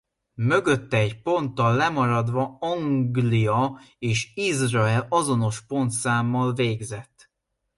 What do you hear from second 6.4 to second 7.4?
végzett.